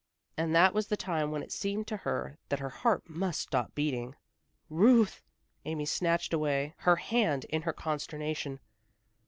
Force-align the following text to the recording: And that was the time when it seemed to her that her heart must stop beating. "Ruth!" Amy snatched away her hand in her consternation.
And 0.35 0.55
that 0.55 0.73
was 0.73 0.87
the 0.87 0.97
time 0.97 1.29
when 1.29 1.43
it 1.43 1.51
seemed 1.51 1.85
to 1.89 1.97
her 1.97 2.39
that 2.49 2.57
her 2.57 2.71
heart 2.71 3.07
must 3.07 3.39
stop 3.39 3.75
beating. 3.75 4.15
"Ruth!" 4.67 5.21
Amy 5.63 5.85
snatched 5.85 6.33
away 6.33 6.73
her 6.77 6.95
hand 6.95 7.45
in 7.51 7.61
her 7.61 7.73
consternation. 7.73 8.61